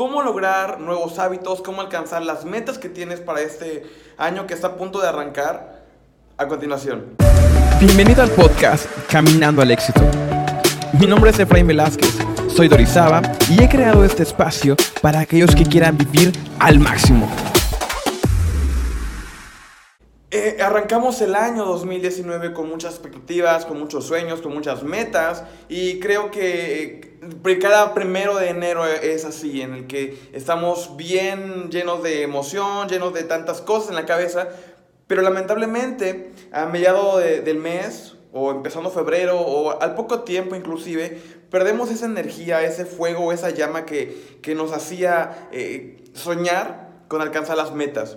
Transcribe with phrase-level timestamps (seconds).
[0.00, 3.84] cómo lograr nuevos hábitos, cómo alcanzar las metas que tienes para este
[4.16, 5.84] año que está a punto de arrancar
[6.38, 7.04] a continuación.
[7.78, 10.00] Bienvenido al podcast Caminando al Éxito.
[10.98, 12.16] Mi nombre es Efraín Velázquez,
[12.48, 17.28] soy Dorizaba y he creado este espacio para aquellos que quieran vivir al máximo.
[20.32, 25.98] Eh, arrancamos el año 2019 con muchas expectativas, con muchos sueños, con muchas metas y
[25.98, 32.04] creo que eh, cada primero de enero es así, en el que estamos bien llenos
[32.04, 34.50] de emoción, llenos de tantas cosas en la cabeza,
[35.08, 41.20] pero lamentablemente a mediado del mes o empezando febrero o al poco tiempo inclusive,
[41.50, 47.74] perdemos esa energía, ese fuego, esa llama que, nos hacía eh, soñar con alcanzar las
[47.74, 48.16] metas.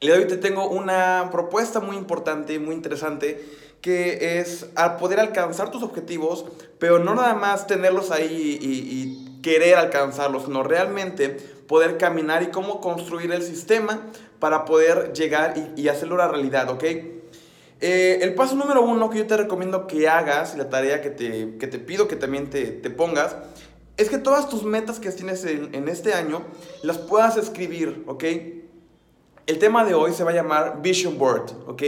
[0.00, 3.42] El día de hoy te tengo una propuesta muy importante, muy interesante,
[3.80, 6.44] que es al poder alcanzar tus objetivos,
[6.78, 12.80] pero no nada más tenerlos ahí y, querer alcanzarlos, sino realmente poder caminar y cómo
[12.80, 14.08] construir el sistema
[14.40, 16.82] para poder llegar y, hacerlo una realidad, ¿ok?
[17.80, 21.10] Eh, el paso número uno que yo te recomiendo que hagas, y la tarea que
[21.10, 23.36] te, te pido que también te, te, pongas,
[23.96, 26.42] es que todas tus metas que tienes en, en este año
[26.82, 28.24] las puedas escribir, ¿ok?
[29.46, 31.80] El tema de hoy se va a llamar Vision Board, ¿ok?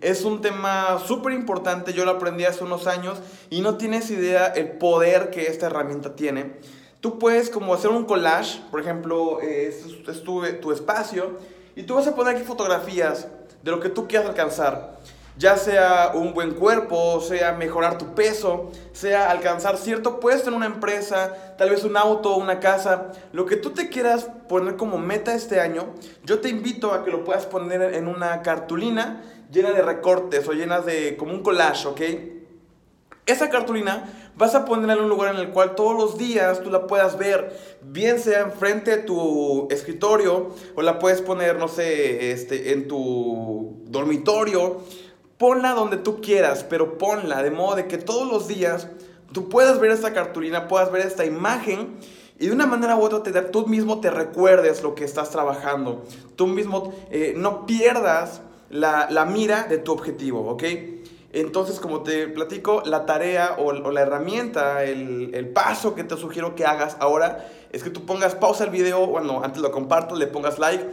[0.00, 3.18] Es un tema súper importante, yo lo aprendí hace unos años
[3.50, 6.52] y no tienes idea el poder que esta herramienta tiene.
[7.00, 11.36] Tú puedes como hacer un collage, por ejemplo, es, es tu, tu espacio,
[11.74, 13.26] y tú vas a poner aquí fotografías
[13.60, 15.00] de lo que tú quieras alcanzar
[15.36, 20.66] ya sea un buen cuerpo, sea mejorar tu peso, sea alcanzar cierto puesto en una
[20.66, 25.34] empresa, tal vez un auto, una casa, lo que tú te quieras poner como meta
[25.34, 25.86] este año,
[26.24, 30.52] yo te invito a que lo puedas poner en una cartulina llena de recortes o
[30.52, 32.00] llena de como un collage, ¿ok?
[33.26, 36.70] Esa cartulina vas a ponerla en un lugar en el cual todos los días tú
[36.70, 42.32] la puedas ver, bien sea enfrente de tu escritorio o la puedes poner, no sé,
[42.32, 44.82] este, en tu dormitorio
[45.40, 48.88] ponla donde tú quieras, pero ponla de modo de que todos los días
[49.32, 51.96] tú puedas ver esta cartulina, puedas ver esta imagen
[52.38, 56.04] y de una manera u otra te, tú mismo te recuerdes lo que estás trabajando.
[56.36, 60.62] Tú mismo eh, no pierdas la, mira de tu objetivo, ¿ok?
[61.32, 66.54] Entonces, como te platico, la tarea o, la herramienta, el, el, paso que te sugiero
[66.54, 70.26] que hagas ahora es que tú pongas pausa el video, bueno, antes lo comparto, le
[70.26, 70.84] pongas like,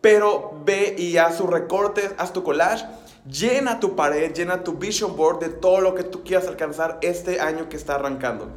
[0.00, 2.84] pero ve y haz sus recortes, haz tu collage
[3.30, 7.40] Llena tu pared, llena tu vision board de todo lo que tú quieras alcanzar este
[7.40, 8.48] año que está arrancando.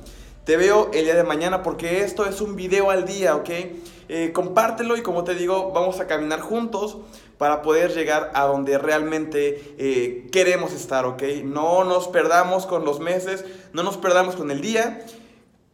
[0.44, 3.50] Te veo el día de mañana porque esto es un video al día, ¿ok?
[4.10, 6.98] Eh, compártelo y como te digo, vamos a caminar juntos
[7.40, 11.24] para poder llegar a donde realmente eh, queremos estar, ¿ok?
[11.44, 15.04] No nos perdamos con los meses, no nos perdamos con el día.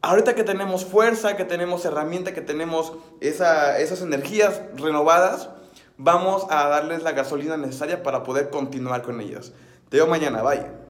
[0.01, 5.49] Ahorita que tenemos fuerza, que tenemos herramienta, que tenemos esas energías renovadas,
[5.97, 9.53] vamos a darles la gasolina necesaria para poder continuar con ellas.
[9.89, 10.65] Te veo mañana, bye.